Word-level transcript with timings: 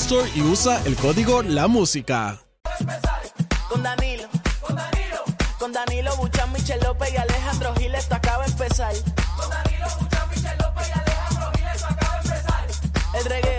Store 0.00 0.30
y 0.34 0.42
usa 0.42 0.80
el 0.84 0.94
código 0.96 1.42
La 1.42 1.66
Música. 1.66 2.38
Con 3.68 3.82
Danilo, 3.82 4.28
con 4.60 4.76
Danilo, 4.76 5.24
con 5.58 5.72
Danilo 5.72 6.16
Buchan, 6.16 6.52
Michel 6.52 6.80
López 6.84 7.12
y 7.12 7.16
Alejandro 7.16 7.74
Gil, 7.74 7.94
esto 7.94 8.14
acaba 8.14 8.44
de 8.44 8.52
empezar. 8.52 8.94
Con 9.36 9.50
Danilo 9.50 9.86
Buchan, 9.98 10.28
Michel 10.30 10.56
López 10.58 10.88
y 10.88 10.98
Alejandro 10.98 11.50
Gil, 11.52 11.66
esto 11.74 11.86
acaba 11.90 12.22
de 12.22 12.28
empezar. 12.28 12.66
El 13.14 13.24
reguero, 13.24 13.57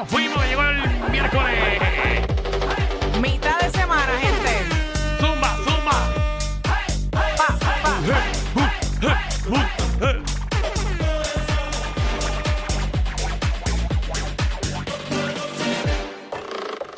nos 0.00 0.08
fuimos, 0.08 0.42
llegó 0.46 0.62
el 0.62 1.10
miércoles. 1.10 1.80
Mitad 3.20 3.60
de 3.60 3.70
semana, 3.70 4.12
gente. 4.18 4.64
Zumba, 5.20 5.56
zumba. 5.56 6.14
Pa, 7.10 7.58
pa. 7.82 9.00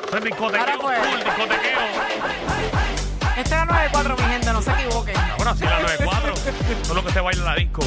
Eso 0.06 0.16
es 0.18 0.24
discotequeo, 0.24 0.60
Ahora 0.60 0.78
fue. 0.80 0.96
full 0.96 1.24
discotequeo. 1.24 1.80
Este 3.36 3.54
era 3.54 3.64
94, 3.64 4.16
mi 4.16 4.22
gente, 4.24 4.52
no 4.52 4.62
se 4.62 4.70
equivoquen. 4.72 5.16
Ahora 5.16 5.54
sí, 5.56 5.64
la 5.64 5.80
94. 5.80 6.34
Eso 6.34 6.50
es 6.82 6.88
lo 6.88 7.04
que 7.04 7.12
se 7.12 7.20
baila 7.20 7.40
en 7.40 7.46
la 7.46 7.54
disco. 7.56 7.82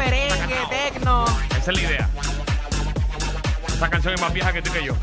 Merengue, 0.00 0.56
tecno. 0.70 1.24
Esa 1.50 1.70
es 1.70 1.76
la 1.76 1.82
idea. 1.82 2.08
Esa 3.68 3.90
canción 3.90 4.14
es 4.14 4.20
más 4.20 4.32
vieja 4.32 4.52
que 4.52 4.62
tú 4.62 4.72
que 4.72 4.84
yo. 4.84 4.94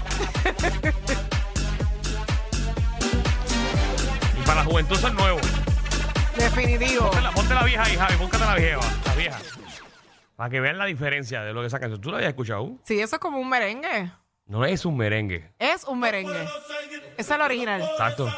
Y 4.38 4.41
para 4.46 4.56
la 4.56 4.66
juventud 4.66 4.96
eso 4.97 5.08
es 5.08 5.13
nuevo. 5.13 5.40
Definitivo. 6.35 7.06
Ponte 7.06 7.22
la, 7.22 7.31
ponte 7.31 7.53
la 7.53 7.63
vieja 7.63 7.84
ahí, 7.84 7.96
Javi. 7.96 8.16
Búscate 8.16 8.46
la 8.46 8.56
vieja, 8.56 8.80
la 9.06 9.16
vieja. 9.16 9.40
Para 10.35 10.50
que 10.50 10.59
vean 10.59 10.78
la 10.78 10.85
diferencia 10.85 11.41
de 11.44 11.53
lo 11.53 11.62
que 11.62 11.68
esa 11.68 11.79
canción. 11.79 12.02
¿Tú 12.02 12.09
la 12.09 12.18
habías 12.18 12.29
escuchado? 12.29 12.78
Sí, 12.84 13.00
eso 13.00 13.16
es 13.16 13.19
como 13.19 13.40
un 13.40 13.50
merengue. 13.50 14.12
No 14.46 14.66
es 14.66 14.85
un 14.85 14.97
merengue. 14.97 15.52
Es 15.59 15.84
un 15.84 16.00
merengue. 16.00 16.47
Esa 17.18 17.34
es 17.34 17.40
la 17.40 17.46
original. 17.46 17.81
Exacto. 17.81 18.31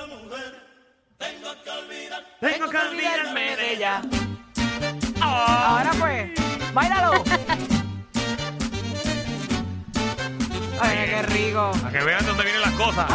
Tengo 2.40 2.70
que 2.70 2.78
olvidarme 2.78 3.56
de 3.56 3.74
ella. 3.74 4.02
Ahora 5.22 5.91
pues, 6.00 6.38
bailalo. 6.74 7.24
Ay, 10.81 10.97
qué 11.09 11.22
rico. 11.24 11.72
Para 11.81 11.91
que 11.91 12.03
vean 12.06 12.25
dónde 12.25 12.44
vienen 12.44 12.62
las 12.62 12.74
cosas. 12.74 13.09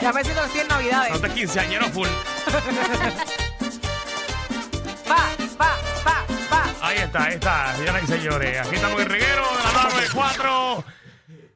Ya 0.00 0.12
me 0.12 0.22
siento 0.22 0.40
que 0.42 0.46
estoy 0.46 0.60
en 0.60 0.68
Navidades. 0.68 1.12
No 1.12 1.20
te 1.20 1.34
quinceañero 1.34 1.86
full. 1.86 2.08
Pa, 5.06 5.28
pa, 5.56 5.76
pa, 6.02 6.24
pa. 6.50 6.64
Ahí 6.80 6.98
está, 6.98 7.24
ahí 7.24 7.34
está, 7.34 7.74
señoras 7.76 8.02
y 8.02 8.06
señores. 8.06 8.58
Aquí 8.66 8.74
estamos 8.74 9.00
en 9.00 9.06
el 9.06 9.12
reguero 9.12 9.42
de 9.56 9.62
la 9.62 9.82
94. 9.84 10.84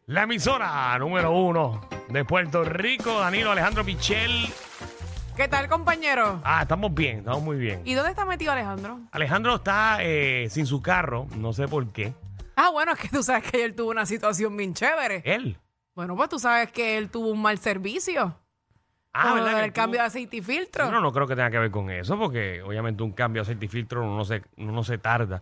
La 0.07 0.23
emisora 0.23 0.97
número 0.99 1.33
uno 1.33 1.89
de 2.09 2.25
Puerto 2.25 2.63
Rico. 2.65 3.19
Danilo 3.21 3.51
Alejandro 3.51 3.83
Michel. 3.85 4.53
¿Qué 5.41 5.49
tal, 5.49 5.71
compañero? 5.71 6.39
Ah, 6.45 6.61
estamos 6.61 6.93
bien, 6.93 7.21
estamos 7.21 7.43
muy 7.43 7.57
bien. 7.57 7.81
¿Y 7.87 7.95
dónde 7.95 8.11
está 8.11 8.27
metido 8.27 8.53
Alejandro? 8.53 9.01
Alejandro 9.11 9.55
está 9.55 9.97
eh, 10.03 10.49
sin 10.51 10.67
su 10.67 10.83
carro, 10.83 11.29
no 11.39 11.55
sé 11.55 11.67
por 11.67 11.91
qué. 11.93 12.13
Ah, 12.57 12.69
bueno, 12.69 12.93
es 12.93 12.99
que 12.99 13.09
tú 13.09 13.23
sabes 13.23 13.51
que 13.51 13.57
ayer 13.57 13.75
tuvo 13.75 13.91
una 13.91 14.05
situación 14.05 14.55
bien 14.55 14.75
chévere. 14.75 15.23
Él. 15.25 15.57
Bueno, 15.95 16.15
pues 16.15 16.29
tú 16.29 16.39
sabes 16.39 16.71
que 16.71 16.99
él 16.99 17.09
tuvo 17.09 17.29
un 17.29 17.41
mal 17.41 17.57
servicio. 17.57 18.37
Ah, 19.15 19.31
Con 19.31 19.43
¿verdad? 19.43 19.65
que 19.65 19.73
cambio 19.73 20.01
de 20.03 20.09
aceite 20.09 20.37
y 20.37 20.43
filtro. 20.43 20.91
Yo 20.91 21.01
no 21.01 21.11
creo 21.11 21.27
que 21.27 21.35
tenga 21.35 21.51
que 21.51 21.59
ver 21.59 21.71
con 21.71 21.89
eso, 21.89 22.19
porque 22.19 22.61
obviamente 22.61 23.03
un 23.03 23.13
cambio 23.13 23.41
de 23.41 23.45
aceite 23.45 23.65
y 23.65 23.69
filtro 23.69 24.05
no 24.05 24.27
se, 24.27 24.43
no 24.59 24.85
se 24.85 24.99
tarda. 24.99 25.41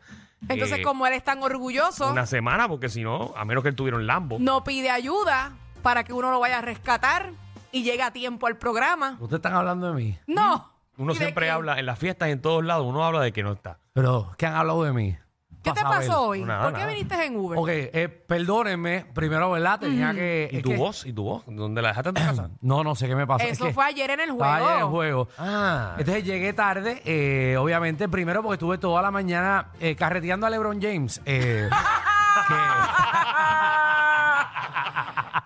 Entonces, 0.49 0.79
eh, 0.79 0.83
como 0.83 1.09
él 1.09 1.15
es 1.15 1.25
tan 1.25 1.43
orgulloso, 1.43 2.13
Una 2.13 2.25
semana, 2.27 2.69
porque 2.69 2.89
si 2.89 3.03
no, 3.03 3.35
a 3.37 3.45
menos 3.45 3.65
que 3.65 3.71
él 3.71 3.75
tuviera 3.75 3.97
un 3.97 4.07
Lambo. 4.07 4.39
no 4.39 4.63
pide 4.63 4.91
ayuda 4.91 5.55
para 5.83 6.05
que 6.05 6.13
uno 6.13 6.31
lo 6.31 6.39
vaya 6.39 6.59
a 6.59 6.63
rescatar 6.63 7.33
y 7.73 7.83
llegue 7.83 8.03
a 8.03 8.11
tiempo 8.13 8.47
al 8.47 8.57
programa. 8.59 9.17
¿Ustedes 9.21 9.39
están 9.39 9.55
hablando 9.55 9.89
de 9.89 9.95
mí? 9.95 10.19
No. 10.27 10.73
Uno 10.97 11.13
¿Y 11.13 11.19
de 11.19 11.25
siempre 11.25 11.51
habla, 11.51 11.79
en 11.79 11.87
las 11.87 11.99
fiestas 11.99 12.29
y 12.29 12.33
en 12.33 12.43
todos 12.43 12.65
lados, 12.65 12.85
uno 12.87 13.05
habla 13.05 13.21
de 13.21 13.33
que 13.33 13.43
no 13.43 13.53
está. 13.53 13.79
Pero, 13.93 14.33
¿qué 14.37 14.47
han 14.47 14.55
hablado 14.57 14.83
de 14.85 14.93
mí? 14.93 15.17
¿Qué 15.63 15.73
te 15.73 15.83
pasó 15.83 16.23
hoy? 16.29 16.43
Nada, 16.45 16.63
¿Por 16.65 16.73
qué 16.73 16.79
nada. 16.81 16.93
viniste 16.93 17.25
en 17.27 17.37
Uber? 17.37 17.59
Ok, 17.59 17.69
eh, 17.69 18.09
perdónenme. 18.09 19.05
Primero, 19.13 19.51
¿verdad? 19.51 19.79
Tenía 19.81 20.15
que... 20.15 20.49
¿Y 20.51 20.57
es 20.59 20.63
tu 20.63 20.71
que- 20.71 20.77
voz? 20.77 21.05
¿Y 21.05 21.13
tu 21.13 21.25
voz? 21.25 21.43
¿Dónde 21.47 21.83
la 21.83 21.89
dejaste 21.89 22.09
en 22.11 22.15
tu 22.15 22.21
casa? 22.23 22.51
No, 22.63 22.83
no 22.85 22.95
sé 22.95 23.07
qué 23.09 23.15
me 23.17 23.27
pasó. 23.27 23.45
Es 23.45 23.53
Eso 23.53 23.67
que 23.67 23.73
fue 23.75 23.85
ayer 23.85 24.09
en 24.11 24.21
el 24.21 24.31
juego. 24.31 24.45
estaba 24.45 24.57
ayer 24.57 24.73
en 24.79 24.79
el 24.85 24.91
juego. 24.91 25.29
Ah. 25.37 25.95
Entonces 25.99 26.25
llegué 26.25 26.53
tarde, 26.53 27.03
eh, 27.05 27.57
obviamente, 27.59 28.09
primero 28.09 28.43
porque 28.43 28.55
estuve 28.55 28.79
toda 28.79 29.03
la 29.03 29.11
mañana 29.11 29.73
eh, 29.81 29.95
carreteando 29.95 30.47
a 30.47 30.51
LeBron 30.51 30.81
James. 30.81 31.21
eh, 31.27 31.69
que- 32.49 32.55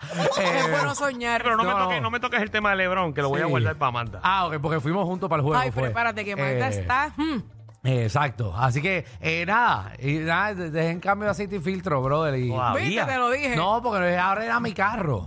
Es 0.38 0.38
eh, 0.66 0.70
bueno 0.70 0.94
soñar. 0.94 1.42
Pero 1.42 1.56
no, 1.56 1.64
me 1.64 1.70
No. 1.70 1.78
toques, 1.78 2.02
no 2.02 2.10
me 2.10 2.20
toques 2.20 2.40
el 2.42 2.50
tema 2.50 2.70
de 2.70 2.76
Lebron, 2.76 3.14
que 3.14 3.22
lo 3.22 3.28
voy 3.28 3.40
a 3.40 3.44
Sí. 3.44 3.50
guardar 3.50 3.76
para 3.76 3.88
Amanda. 3.88 4.20
ah, 4.22 4.46
ok, 4.46 4.56
porque 4.60 4.80
fuimos 4.80 5.04
juntos 5.06 5.28
para 5.28 5.40
el 5.40 5.44
juego. 5.46 5.60
Ay, 5.60 5.70
fue. 5.70 5.84
prepárate 5.84 6.24
que 6.24 6.36
Magda 6.36 6.68
Eh, 6.68 6.80
está. 6.80 7.12
hmm. 7.16 7.38
eh, 7.84 8.02
Exacto. 8.04 8.54
Así 8.56 8.80
que, 8.82 9.04
eh, 9.20 9.44
nada, 9.46 9.92
y 9.98 10.14
nada, 10.18 10.54
de- 10.54 10.70
dejé 10.70 10.90
en 10.90 11.00
cambio 11.00 11.26
de 11.26 11.30
aceite 11.32 11.56
y 11.56 11.60
filtro, 11.60 12.02
brother. 12.02 12.34
Y... 12.38 12.48
Wow. 12.50 12.74
¿Viste? 12.76 13.00
Todavía. 13.00 13.06
Te 13.06 13.16
lo 13.18 13.30
dije. 13.30 13.56
No, 13.56 13.80
porque 13.82 14.16
ahora 14.16 14.44
era 14.44 14.60
mi 14.60 14.72
carro. 14.72 15.26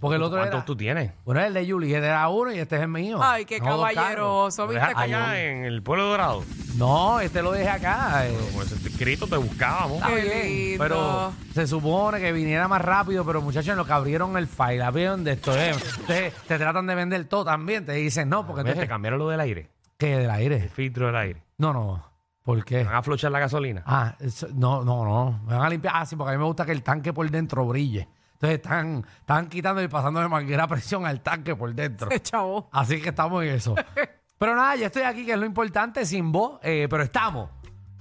Porque 0.00 0.16
el 0.16 0.22
otro 0.22 0.38
¿Cuántos 0.38 0.58
era... 0.58 0.64
tú 0.64 0.76
tienes? 0.76 1.12
Bueno, 1.24 1.40
el 1.40 1.52
de 1.52 1.68
Juliet 1.68 2.02
era 2.04 2.28
uno 2.28 2.52
y 2.52 2.58
este 2.60 2.76
es 2.76 2.82
el 2.82 2.88
mío. 2.88 3.18
Ay, 3.20 3.44
qué 3.44 3.58
No, 3.58 3.76
dos 3.76 3.80
carros. 3.82 3.94
caballeroso, 3.94 4.62
¿Lo 4.62 4.68
¿viste? 4.68 4.80
dejaste 4.86 5.02
allá 5.02 5.40
en 5.42 5.64
el 5.64 5.82
pueblo 5.82 6.04
dorado? 6.06 6.44
No, 6.76 7.18
este 7.18 7.42
lo 7.42 7.50
dejé 7.50 7.68
acá. 7.68 8.26
eh. 8.28 8.38
Pues 8.54 8.70
ese 8.70 8.88
escrito 8.88 9.26
te 9.26 9.36
buscábamos. 9.36 9.96
Está 9.96 10.08
Qué 10.08 10.22
bien, 10.22 10.68
lindo. 10.68 10.84
pero 10.84 11.32
se 11.52 11.66
supone 11.66 12.20
que 12.20 12.30
viniera 12.30 12.68
más 12.68 12.80
rápido, 12.80 13.24
pero 13.24 13.42
muchachos, 13.42 13.70
en 13.70 13.76
lo 13.76 13.84
que 13.84 13.92
abrieron 13.92 14.36
el 14.36 14.46
file, 14.46 14.82
abrieron 14.84 15.24
de 15.24 15.32
esto, 15.32 15.52
eh, 15.58 15.72
te, 16.06 16.32
te 16.46 16.58
tratan 16.58 16.86
de 16.86 16.94
vender 16.94 17.24
todo 17.24 17.44
también, 17.44 17.84
te 17.84 17.92
dicen 17.94 18.28
no, 18.28 18.46
porque 18.46 18.60
Oye, 18.60 18.64
te 18.66 18.70
entonces, 18.70 18.88
cambiaron 18.88 19.18
lo 19.18 19.28
del 19.28 19.40
aire. 19.40 19.68
¿qué? 19.96 20.10
¿Del 20.16 20.24
El 20.26 20.30
aire? 20.30 20.68
filtro 20.68 21.06
del 21.06 21.16
aire. 21.16 21.42
No, 21.56 21.72
no, 21.72 22.04
¿por 22.44 22.64
qué? 22.64 22.84
¿Van 22.84 22.94
a 22.94 23.02
flochar 23.02 23.32
la 23.32 23.40
gasolina? 23.40 23.82
Ah, 23.84 24.14
eso- 24.20 24.46
no, 24.54 24.84
no, 24.84 25.04
no, 25.04 25.40
me 25.44 25.54
van 25.56 25.66
a 25.66 25.68
limpiar, 25.70 25.94
ah, 25.96 26.06
sí, 26.06 26.14
porque 26.14 26.30
a 26.30 26.32
mí 26.34 26.38
me 26.38 26.44
gusta 26.46 26.64
que 26.64 26.70
el 26.70 26.84
tanque 26.84 27.12
por 27.12 27.28
dentro 27.28 27.66
brille, 27.66 28.06
entonces 28.40 28.56
están, 28.58 29.04
están 29.20 29.48
quitando 29.48 29.82
y 29.82 29.88
pasando 29.88 30.20
de 30.20 30.28
manguera 30.28 30.68
presión 30.68 31.04
al 31.04 31.20
tanque 31.20 31.56
por 31.56 31.74
dentro. 31.74 32.08
Chavo. 32.20 32.68
Así 32.72 33.00
que 33.02 33.08
estamos 33.08 33.42
en 33.42 33.50
eso. 33.50 33.74
Pero 34.38 34.54
nada, 34.54 34.76
ya 34.76 34.86
estoy 34.86 35.02
aquí, 35.02 35.26
que 35.26 35.32
es 35.32 35.38
lo 35.38 35.44
importante, 35.46 36.06
sin 36.06 36.30
voz, 36.30 36.60
eh, 36.62 36.86
pero 36.88 37.02
estamos. 37.02 37.50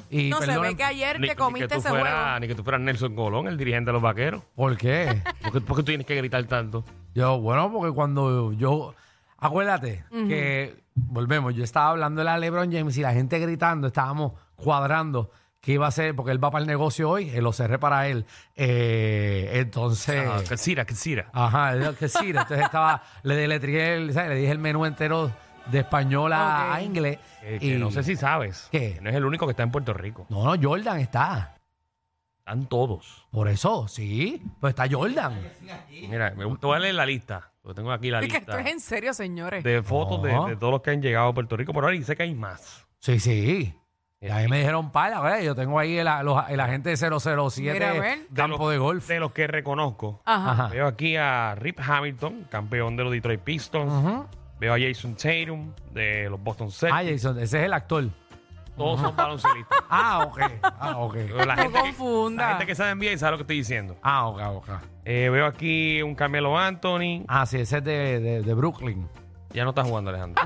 Y 0.07 0.29
No 0.29 0.39
se 0.39 0.45
perdonen- 0.45 0.61
ve 0.61 0.75
que 0.77 0.83
ayer 0.83 1.19
Ni, 1.19 1.27
te 1.29 1.35
comiste 1.35 1.67
tú 1.67 1.79
ese 1.79 1.89
fueras, 1.89 2.39
ni 2.39 2.47
que 2.47 2.53
tú 2.53 2.63
fueras 2.63 2.79
Nelson 2.81 3.15
Colón, 3.15 3.47
el 3.47 3.57
dirigente 3.57 3.89
de 3.89 3.93
los 3.93 4.01
vaqueros. 4.03 4.43
¿Por 4.55 4.77
qué? 4.77 5.19
¿Por 5.41 5.51
qué, 5.51 5.61
por 5.61 5.75
qué 5.77 5.81
tú 5.81 5.85
tienes 5.85 6.05
que 6.05 6.15
gritar 6.15 6.43
tanto? 6.43 6.85
Yo, 7.15 7.39
bueno, 7.41 7.71
porque 7.71 7.91
cuando 7.91 8.53
yo. 8.53 8.93
Acuérdate 9.39 10.03
que. 10.11 10.83
Volvemos, 10.93 11.53
yo 11.55 11.63
estaba 11.63 11.89
hablando 11.89 12.19
de 12.21 12.25
la 12.25 12.37
LeBron 12.37 12.71
James 12.71 12.95
y 12.97 13.01
la 13.01 13.13
gente 13.13 13.37
gritando, 13.39 13.87
estábamos 13.87 14.33
cuadrando 14.55 15.31
qué 15.67 15.73
iba 15.73 15.85
a 15.85 15.89
hacer, 15.89 16.15
porque 16.15 16.31
él 16.31 16.41
va 16.41 16.49
para 16.49 16.61
el 16.61 16.67
negocio 16.67 17.09
hoy, 17.09 17.29
eh, 17.29 17.41
lo 17.41 17.51
cerré 17.51 17.77
para 17.77 18.07
él. 18.07 18.25
Eh, 18.55 19.51
entonces. 19.55 20.25
Ah, 20.25 20.41
Casira, 20.47 20.85
Casira. 20.85 21.29
Ajá, 21.33 21.75
es 21.75 21.83
lo 21.85 21.93
que 21.93 22.07
sí. 22.07 22.29
Entonces 22.29 22.61
estaba, 22.61 23.03
le 23.23 23.35
deletrié, 23.35 23.95
el- 23.95 24.13
¿sabes? 24.13 24.29
le 24.29 24.35
dije 24.37 24.51
el 24.53 24.59
menú 24.59 24.85
entero 24.85 25.29
de 25.69 25.79
español 25.79 26.31
a, 26.33 26.79
inglés. 26.81 27.19
Eh, 27.43 27.57
que 27.59 27.65
y- 27.75 27.77
no 27.77 27.91
sé 27.91 28.01
si 28.03 28.15
sabes. 28.15 28.69
¿Qué? 28.71 28.93
que 28.93 29.01
no 29.01 29.09
es 29.09 29.15
el 29.17 29.25
único 29.25 29.45
que 29.45 29.51
está 29.51 29.63
en 29.63 29.71
Puerto 29.71 29.93
Rico. 29.93 30.25
No, 30.29 30.55
no, 30.55 30.61
Jordan 30.69 30.99
está. 31.01 31.55
Están 32.39 32.67
todos. 32.67 33.27
Por 33.29 33.49
eso, 33.49 33.89
sí. 33.89 34.41
Pues 34.61 34.71
está 34.71 34.87
Jordan. 34.89 35.37
Mira, 36.09 36.33
me 36.37 36.45
gusta, 36.45 36.67
voy 36.67 36.77
a 36.77 36.79
leer 36.79 36.95
la 36.95 37.05
lista. 37.05 37.51
Porque 37.61 37.75
tengo 37.75 37.91
aquí 37.91 38.09
la 38.09 38.21
Es 38.21 38.31
que 38.31 38.37
esto 38.37 38.53
lista 38.53 38.69
es 38.69 38.73
en 38.73 38.79
serio, 38.79 39.13
señores. 39.13 39.65
de 39.65 39.83
fotos 39.83 40.23
de, 40.23 40.31
No. 40.31 40.47
de 40.47 40.55
todos 40.55 40.71
los 40.71 40.81
que 40.81 40.91
han 40.91 41.01
llegado 41.01 41.27
a 41.27 41.33
Puerto 41.33 41.57
Rico 41.57 41.73
por 41.73 41.83
ahora 41.83 41.97
y 41.97 42.03
sé 42.03 42.15
que 42.15 42.23
hay 42.23 42.33
más. 42.33 42.87
Sí, 42.99 43.19
sí. 43.19 43.73
Y 44.19 44.25
Eh, 44.27 44.31
ahí 44.31 44.47
me 44.47 44.57
dijeron, 44.57 44.91
para, 44.91 45.19
güey, 45.19 45.45
yo 45.45 45.53
tengo 45.53 45.77
ahí 45.77 45.97
el, 45.99 46.07
los- 46.23 46.49
el 46.49 46.59
agente 46.59 46.95
007 46.97 47.73
Mira, 47.73 47.91
a 47.91 47.93
ver. 47.93 48.19
campo 48.33 48.57
los- 48.57 48.71
de 48.71 48.77
golf. 48.79 49.07
De 49.07 49.19
los 49.19 49.31
que 49.31 49.45
reconozco. 49.45 50.21
Ajá. 50.25 50.51
Ajá. 50.51 50.67
Veo 50.69 50.87
aquí 50.87 51.15
a 51.17 51.53
Rip 51.55 51.79
Hamilton, 51.79 52.47
campeón 52.49 52.95
de 52.97 53.03
los 53.03 53.13
Detroit 53.13 53.41
Pistons. 53.41 53.91
Ujú. 53.93 54.25
Veo 54.59 54.73
a 54.73 54.77
Jason 54.79 55.15
Tatum 55.15 55.71
de 55.91 56.29
los 56.31 56.41
Boston 56.41 56.71
Celtics. 56.71 56.99
Ah, 56.99 57.03
Jason, 57.07 57.37
ese 57.39 57.59
es 57.59 57.65
el 57.65 57.73
actor. 57.73 58.05
Todos 58.75 59.01
son 59.01 59.15
baloncelistas. 59.15 59.77
Ah, 59.89 60.23
ok. 60.25 60.41
Ah, 60.63 60.97
ok. 60.97 61.15
La 61.45 61.55
No 61.55 61.61
gente, 61.63 61.73
que, 61.73 61.79
confunda. 61.81 62.43
la 62.43 62.49
gente 62.49 62.65
que 62.65 62.75
sabe 62.75 62.95
NBA 62.95 63.17
sabe 63.19 63.31
lo 63.33 63.37
que 63.37 63.43
estoy 63.43 63.57
diciendo. 63.57 63.97
Ah, 64.01 64.27
ok, 64.27 64.41
ok. 64.55 64.69
Eh, 65.05 65.29
veo 65.31 65.45
aquí 65.45 66.01
un 66.01 66.15
Carmelo 66.15 66.57
Anthony. 66.57 67.23
Ah, 67.27 67.45
sí, 67.45 67.59
ese 67.59 67.77
es 67.77 67.83
de, 67.83 68.19
de, 68.19 68.41
de 68.41 68.53
Brooklyn. 68.55 69.07
Ya 69.51 69.63
no 69.63 69.69
está 69.69 69.83
jugando 69.83 70.09
Alejandro. 70.09 70.43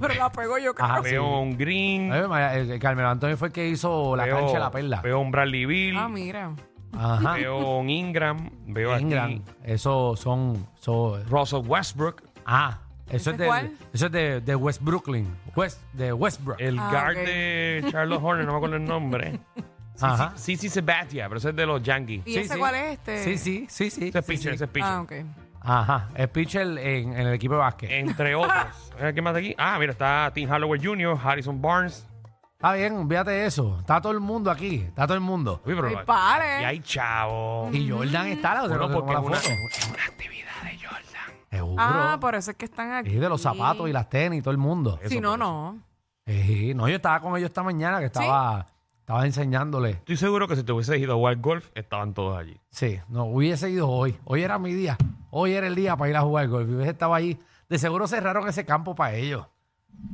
Pero 0.00 0.14
la 0.14 0.30
pegó 0.32 0.58
yo 0.58 0.74
creo. 0.74 0.86
Ajá, 0.86 1.00
veo 1.00 1.22
sí. 1.22 1.28
un 1.42 1.56
Green. 1.58 2.12
Ay, 2.12 2.26
María, 2.28 2.56
el, 2.56 2.70
el 2.70 2.78
Carmelo 2.80 3.08
Antonio 3.08 3.36
fue 3.36 3.48
el 3.48 3.52
que 3.52 3.68
hizo 3.68 4.16
la 4.16 4.24
veo, 4.24 4.36
cancha 4.38 4.54
de 4.54 4.58
la 4.60 4.70
perla. 4.70 5.00
Veo 5.02 5.20
un 5.20 5.30
Bradley 5.30 5.66
Bill. 5.66 5.96
Ah, 5.98 6.08
mira. 6.08 6.52
Ajá. 6.96 7.34
Veo 7.34 7.76
un 7.78 7.88
Ingram. 7.90 8.50
Veo 8.66 8.98
Ingram. 8.98 9.26
aquí 9.30 9.42
Eso 9.64 10.16
son. 10.16 10.66
son- 10.78 11.24
Russell 11.28 11.60
Westbrook. 11.66 12.22
ah, 12.46 12.78
eso 13.06 13.16
¿Ese 13.16 13.30
es, 13.32 13.38
de, 13.38 13.46
cuál? 13.46 13.72
eso 13.92 14.06
es 14.06 14.12
de, 14.12 14.40
de 14.40 14.54
West 14.56 14.82
Brooklyn. 14.82 15.26
West, 15.56 15.80
de 15.92 16.12
Westbrook. 16.12 16.60
El 16.60 16.78
Ah, 16.78 16.88
guard 16.90 17.16
ok. 17.18 17.24
de 17.26 17.84
Charlotte 17.90 18.20
Horner, 18.22 18.46
no 18.46 18.52
me 18.52 18.56
acuerdo 18.58 18.76
el 18.76 18.84
nombre. 18.84 19.40
Ajá. 20.00 20.32
Sí, 20.36 20.56
sí, 20.56 20.68
Sabatia, 20.70 21.28
pero 21.28 21.38
ese 21.38 21.50
es 21.50 21.56
de 21.56 21.66
los 21.66 21.82
Yankees. 21.82 22.22
¿Y 22.26 22.32
Sí, 22.32 22.38
ese 22.38 22.54
sí. 22.54 22.58
cuál 22.58 22.74
es 22.76 22.92
este? 22.92 23.24
Sí, 23.24 23.36
sí, 23.38 23.66
sí, 23.68 23.90
sí. 23.90 24.08
Ese 24.08 24.18
es 24.20 24.24
sí, 24.24 24.32
pitcher, 24.32 24.50
sí. 24.52 24.54
ese 24.54 24.64
es 24.64 24.70
pitcher. 24.70 24.88
Ah, 24.90 25.00
ok. 25.02 25.12
Ajá. 25.60 26.08
Es 26.14 26.28
pitcher 26.28 26.62
en, 26.78 27.12
en 27.12 27.26
el 27.26 27.34
equipo 27.34 27.54
de 27.54 27.60
básquet. 27.60 27.90
Entre 27.90 28.34
otros. 28.36 28.92
¿Qué 29.14 29.22
más 29.22 29.34
de 29.34 29.40
aquí? 29.40 29.54
Ah, 29.58 29.76
mira, 29.78 29.92
está 29.92 30.30
Tim 30.34 30.48
Halloway 30.48 30.80
Jr., 30.82 31.18
Harrison 31.22 31.60
Barnes. 31.60 32.06
Está 32.52 32.74
bien, 32.74 32.94
olvídate 32.94 33.30
de 33.30 33.46
eso. 33.46 33.78
Está 33.78 34.00
todo 34.02 34.12
el 34.12 34.20
mundo 34.20 34.50
aquí. 34.50 34.76
Está 34.86 35.06
todo 35.06 35.14
el 35.14 35.20
mundo. 35.22 35.62
Uy, 35.64 35.74
pero 35.74 35.88
Ay, 35.88 35.96
pare. 36.04 36.64
hay 36.66 36.80
chavo. 36.80 37.70
Y 37.72 37.88
Jordan 37.88 38.26
está, 38.26 38.54
la 38.54 38.60
Bueno, 38.68 38.84
otra 38.84 38.94
porque 38.96 39.12
es 39.12 39.18
una, 39.18 39.36
foto. 39.36 39.48
es 39.70 39.88
una 39.88 40.04
actividad 40.04 40.62
de 40.64 40.76
Jordan. 40.78 41.34
Seguro. 41.50 41.76
Ah, 41.82 42.18
por 42.20 42.34
eso 42.34 42.50
es 42.50 42.56
que 42.58 42.66
están 42.66 42.92
aquí. 42.92 43.10
Y 43.12 43.16
de 43.16 43.28
los 43.30 43.40
zapatos 43.40 43.88
y 43.88 43.92
las 43.92 44.08
tenis, 44.10 44.42
todo 44.42 44.52
el 44.52 44.58
mundo. 44.58 44.98
Eso 45.00 45.08
Si 45.08 45.20
no, 45.20 45.30
por 45.30 45.38
no. 45.38 45.78
Sí, 46.26 46.74
no, 46.74 46.86
yo 46.86 46.96
estaba 46.96 47.20
con 47.20 47.34
ellos 47.36 47.48
esta 47.48 47.62
mañana 47.62 47.98
que 47.98 48.04
estaba, 48.06 48.66
estaba 49.00 49.24
enseñándole. 49.24 49.90
Estoy 49.92 50.16
seguro 50.18 50.46
que 50.46 50.54
si 50.54 50.62
te 50.62 50.70
hubiese 50.72 50.98
ido 50.98 51.14
a 51.14 51.16
jugar 51.16 51.36
golf, 51.38 51.70
estaban 51.74 52.12
todos 52.12 52.38
allí. 52.38 52.60
Sí, 52.70 53.00
no, 53.08 53.24
hubiese 53.24 53.70
ido 53.70 53.88
hoy. 53.88 54.18
Hoy 54.24 54.42
era 54.42 54.58
mi 54.58 54.74
día. 54.74 54.98
Hoy 55.30 55.52
era 55.54 55.66
el 55.66 55.74
día 55.74 55.96
para 55.96 56.10
ir 56.10 56.16
a 56.16 56.22
jugar 56.22 56.48
golf. 56.48 56.68
Y 56.68 56.74
hubiese 56.74 56.90
estado 56.92 57.14
allí. 57.14 57.38
De 57.68 57.78
seguro 57.78 58.06
cerraron 58.08 58.48
ese 58.48 58.64
campo 58.64 58.94
para 58.94 59.14
ellos. 59.14 59.46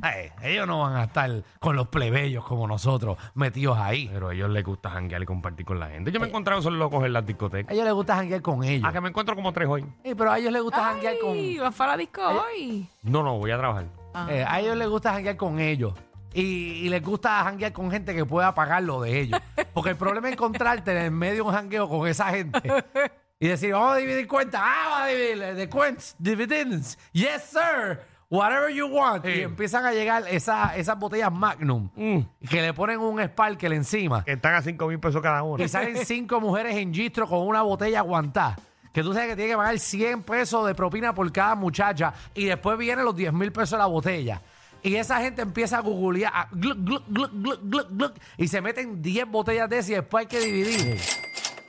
Ay, 0.01 0.29
ellos 0.43 0.67
no 0.67 0.81
van 0.81 0.95
a 0.95 1.05
estar 1.05 1.43
con 1.59 1.75
los 1.75 1.87
plebeyos 1.87 2.43
como 2.43 2.67
nosotros 2.67 3.17
metidos 3.35 3.77
ahí. 3.77 4.09
Pero 4.11 4.29
a 4.29 4.33
ellos 4.33 4.49
les 4.49 4.63
gusta 4.63 4.89
janguear 4.89 5.21
y 5.21 5.25
compartir 5.25 5.65
con 5.65 5.79
la 5.79 5.89
gente. 5.89 6.11
Yo 6.11 6.19
me 6.19 6.25
he 6.27 6.29
encontrado 6.29 6.59
esos 6.59 6.73
locos 6.73 7.03
en 7.05 7.13
las 7.13 7.23
A 7.23 7.25
discotecas. 7.25 7.73
ellos 7.73 7.85
les 7.85 7.93
gusta 7.93 8.15
janguear 8.15 8.41
con 8.41 8.63
ellos. 8.63 8.83
Ah, 8.87 8.91
que 8.93 9.01
me 9.01 9.09
encuentro 9.09 9.35
como 9.35 9.51
tres 9.53 9.67
hoy. 9.67 9.83
Sí, 10.03 10.13
pero 10.15 10.31
a 10.31 10.37
ellos 10.37 10.51
les 10.51 10.61
gusta 10.61 10.83
janguear 10.83 11.15
con... 11.19 11.31
Ay, 11.31 11.57
vas 11.57 11.73
para 11.75 11.91
la 11.93 11.97
disco 11.97 12.21
hoy. 12.21 12.87
No, 13.03 13.23
no, 13.23 13.37
voy 13.39 13.51
a 13.51 13.57
trabajar. 13.57 13.85
Ah. 14.13 14.27
Eh, 14.29 14.45
a 14.47 14.59
ellos 14.59 14.75
les 14.77 14.87
gusta 14.89 15.13
janguear 15.13 15.37
con 15.37 15.59
ellos. 15.59 15.93
Y, 16.33 16.41
y 16.41 16.89
les 16.89 17.01
gusta 17.01 17.43
janguear 17.43 17.71
con 17.71 17.89
gente 17.89 18.13
que 18.13 18.25
pueda 18.25 18.53
pagar 18.53 18.83
lo 18.83 19.01
de 19.01 19.19
ellos. 19.21 19.39
Porque 19.73 19.91
el 19.91 19.95
problema 19.95 20.27
es 20.27 20.33
encontrarte 20.33 21.05
en 21.05 21.13
medio 21.13 21.35
de 21.35 21.41
un 21.43 21.53
jangueo 21.53 21.87
con 21.89 22.07
esa 22.07 22.25
gente 22.29 22.61
y 23.39 23.47
decir, 23.47 23.73
vamos 23.73 23.93
a 23.93 23.97
dividir 23.97 24.27
cuentas. 24.27 24.61
Ah, 24.63 24.85
vamos 24.89 25.01
a 25.01 25.07
dividir 25.07 25.55
de 25.55 25.69
cuentas, 25.69 26.15
dividends. 26.19 26.97
Yes, 27.11 27.43
sir. 27.51 27.99
Whatever 28.29 28.69
you 28.73 28.87
want. 28.87 29.23
Sí. 29.25 29.31
Y 29.31 29.41
empiezan 29.41 29.85
a 29.85 29.93
llegar 29.93 30.23
esa- 30.29 30.75
esas 30.75 30.99
botellas 30.99 31.31
Magnum 31.31 31.89
Mm, 31.95 32.19
que 32.49 32.61
le 32.61 32.73
ponen 32.73 32.99
un 32.99 33.23
sparkle 33.23 33.73
encima. 33.75 34.23
que 34.25 34.33
están 34.33 34.53
a 34.55 34.61
cinco 34.61 34.87
mil 34.87 34.99
pesos 34.99 35.21
cada 35.21 35.43
uno. 35.43 35.63
Y 35.63 35.67
salen 35.69 35.95
cinco 36.05 36.41
mujeres 36.41 36.75
en 36.75 36.93
gistro 36.93 37.25
con 37.27 37.47
una 37.47 37.61
botella 37.61 37.99
aguantada. 37.99 38.57
Que 38.91 39.01
tú 39.03 39.13
sabes 39.13 39.29
que 39.29 39.35
tiene 39.35 39.51
que 39.51 39.57
pagar 39.57 39.77
100 39.79 40.23
pesos 40.23 40.65
de 40.65 40.73
propina 40.73 41.13
por 41.13 41.31
cada 41.31 41.53
muchacha. 41.55 42.13
Y 42.33 42.45
después 42.45 42.77
vienen 42.79 43.05
los 43.05 43.15
10 43.15 43.31
mil 43.31 43.51
pesos 43.51 43.71
de 43.71 43.77
la 43.77 43.85
botella. 43.85 44.41
Y 44.81 44.95
esa 44.95 45.21
gente 45.21 45.43
empieza 45.43 45.77
a 45.77 45.81
googlear. 45.81 46.31
a 46.33 46.47
gluc, 46.51 46.77
gluc, 46.79 47.03
gluc, 47.07 47.31
gluc, 47.31 47.59
gluc, 47.63 47.87
gluc, 47.91 48.13
y 48.37 48.47
se 48.47 48.59
meten 48.59 49.01
10 49.01 49.27
botellas 49.27 49.69
de 49.69 49.77
esas 49.77 49.89
y 49.91 49.93
después 49.93 50.21
hay 50.23 50.27
que 50.27 50.39
dividir. 50.39 50.97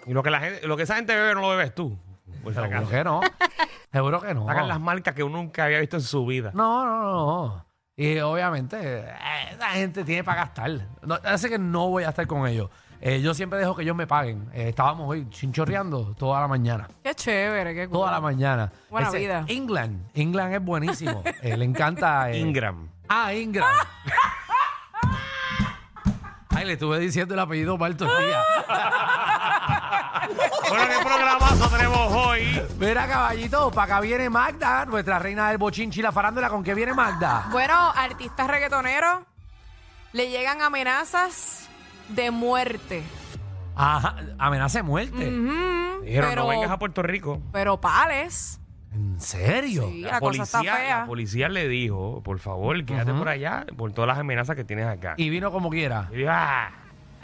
Y 0.08 0.12
lo 0.14 0.22
que, 0.22 0.30
la 0.30 0.40
gente, 0.40 0.66
lo 0.66 0.76
que 0.76 0.82
esa 0.84 0.96
gente 0.96 1.14
bebe 1.14 1.34
no 1.34 1.42
lo 1.42 1.48
bebes 1.50 1.74
tú. 1.74 1.96
Por 2.42 2.52
si 2.52 2.58
Seguro 2.60 2.76
acaso. 2.78 2.90
que 2.90 3.04
no. 3.04 3.20
Seguro 3.92 4.20
que 4.20 4.34
no. 4.34 4.46
Sacan 4.46 4.66
las 4.68 4.80
marcas 4.80 5.14
que 5.14 5.22
uno 5.22 5.36
nunca 5.38 5.64
había 5.64 5.78
visto 5.80 5.96
en 5.96 6.02
su 6.02 6.24
vida. 6.26 6.50
No, 6.54 6.84
no, 6.86 7.00
no, 7.02 7.12
no. 7.46 7.66
Y 7.96 8.18
obviamente, 8.20 8.76
eh, 8.80 9.14
esa 9.52 9.68
gente 9.70 10.04
tiene 10.04 10.24
para 10.24 10.42
gastar. 10.42 10.70
No, 11.02 11.18
así 11.24 11.48
que 11.48 11.58
no 11.58 11.88
voy 11.88 12.04
a 12.04 12.08
estar 12.10 12.26
con 12.26 12.46
ellos. 12.46 12.70
Eh, 13.00 13.20
yo 13.20 13.32
siempre 13.34 13.58
dejo 13.58 13.76
que 13.76 13.82
ellos 13.82 13.94
me 13.96 14.06
paguen. 14.06 14.48
Eh, 14.52 14.68
estábamos 14.70 15.08
hoy 15.08 15.28
chinchorreando 15.30 16.14
toda 16.14 16.40
la 16.40 16.48
mañana. 16.48 16.88
Qué 17.02 17.14
chévere, 17.14 17.74
qué 17.74 17.86
cool. 17.88 17.98
Toda 17.98 18.10
la 18.12 18.20
mañana. 18.20 18.72
Buena 18.90 19.10
vida. 19.10 19.44
England. 19.48 20.08
England 20.14 20.54
es 20.54 20.62
buenísimo. 20.64 21.22
Eh, 21.42 21.56
le 21.56 21.64
encanta. 21.64 22.30
eh, 22.30 22.38
Ingram. 22.38 22.88
Ah, 23.08 23.32
Ingram. 23.34 23.68
Ay, 26.50 26.64
le 26.64 26.72
estuve 26.72 26.98
diciendo 26.98 27.34
el 27.34 27.40
apellido 27.40 27.78
mal 27.78 27.96
todo 27.96 28.16
el 28.18 28.26
día. 28.26 28.42
Bueno, 30.68 30.84
¿qué 30.88 31.04
programazo 31.04 31.68
tenemos 31.68 32.12
hoy? 32.12 32.60
Mira, 32.78 33.06
caballito, 33.06 33.70
para 33.70 33.84
acá 33.84 34.00
viene 34.00 34.28
Magda, 34.28 34.84
nuestra 34.86 35.18
reina 35.18 35.48
del 35.48 35.58
bochinchi 35.58 36.02
la 36.02 36.12
farándula. 36.12 36.48
¿Con 36.50 36.62
qué 36.62 36.74
viene 36.74 36.92
Magda? 36.94 37.46
Bueno, 37.50 37.74
artistas 37.94 38.46
reggaetoneros 38.46 39.20
le 40.12 40.28
llegan 40.30 40.60
amenazas 40.62 41.68
de 42.08 42.30
muerte. 42.30 43.02
Ajá, 43.74 44.16
amenaza 44.38 44.78
de 44.80 44.82
muerte. 44.82 45.28
Ujú, 45.28 46.02
Dijeron, 46.04 46.30
pero, 46.30 46.42
no 46.42 46.48
vengas 46.48 46.70
a 46.70 46.78
Puerto 46.78 47.02
Rico. 47.02 47.40
pero 47.52 47.80
pales. 47.80 48.60
¿En 48.92 49.20
serio? 49.20 49.88
Sí, 49.90 50.00
la, 50.00 50.18
cosa 50.18 50.42
está 50.42 50.58
policía, 50.58 50.76
fea. 50.76 50.98
la 51.00 51.06
policía 51.06 51.48
le 51.50 51.68
dijo, 51.68 52.22
por 52.22 52.38
favor, 52.38 52.82
quédate 52.84 53.12
por 53.12 53.28
allá 53.28 53.66
por 53.76 53.92
todas 53.92 54.08
las 54.08 54.18
amenazas 54.18 54.56
que 54.56 54.64
tienes 54.64 54.86
acá. 54.86 55.14
Y 55.18 55.28
vino 55.28 55.52
como 55.52 55.68
quiera. 55.70 56.08
Y 56.10 56.16
dijo, 56.16 56.30
ah, 56.32 56.70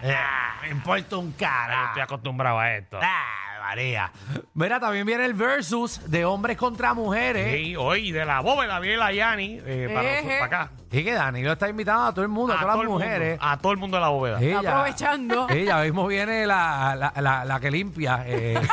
Ah, 0.04 0.56
me 0.62 0.68
importa 0.70 1.16
un 1.16 1.30
yo 1.32 1.38
cara. 1.38 1.84
estoy 1.87 2.02
acostumbrado 2.02 2.58
a 2.58 2.75
esto. 2.75 2.99
Ah, 3.02 3.61
María. 3.62 4.11
Mira, 4.52 4.78
también 4.78 5.06
viene 5.06 5.25
el 5.25 5.32
versus 5.34 6.11
de 6.11 6.25
hombres 6.26 6.56
contra 6.58 6.92
mujeres. 6.92 7.54
Sí, 7.54 7.75
hoy 7.76 8.12
de 8.12 8.25
la 8.26 8.40
bóveda 8.40 8.78
viene 8.80 8.99
la 8.99 9.11
Yani 9.12 9.61
eh, 9.64 9.90
para, 9.92 10.02
Eje. 10.11 10.16
nosotros, 10.23 10.49
para 10.49 10.62
acá. 10.62 10.70
Y 10.92 11.02
que 11.04 11.12
Danilo 11.14 11.52
está 11.52 11.68
invitando 11.70 12.04
a 12.04 12.12
todo 12.12 12.23
el 12.23 12.28
mundo, 12.28 12.52
a, 12.52 12.61
todas 12.61 12.75
todo 12.75 12.82
las 12.84 12.90
mundo, 12.92 13.04
mujeres. 13.06 13.38
a 13.40 13.56
todo 13.56 13.73
el 13.73 13.78
mundo 13.78 13.96
de 13.96 14.00
la 14.02 14.08
bóveda. 14.08 14.58
Aprovechando. 14.58 15.49
Ella 15.49 15.78
mismo 15.82 16.06
viene 16.06 16.46
la, 16.46 16.94
la, 16.94 17.12
la, 17.20 17.44
la 17.44 17.61
que 17.61 17.70
limpia. 17.70 18.23
eh, 18.26 18.61